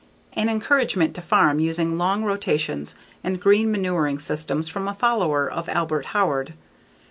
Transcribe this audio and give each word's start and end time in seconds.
An 0.33 0.49
encouragement 0.49 1.13
to 1.13 1.21
farm 1.21 1.59
using 1.59 1.95
long 1.95 2.23
rotations 2.23 2.95
and 3.23 3.39
green 3.39 3.71
manuring 3.71 4.17
systems 4.17 4.67
from 4.67 4.87
a 4.87 4.95
follower 4.95 5.47
of 5.47 5.69
Albert 5.69 6.07
Howard. 6.07 6.53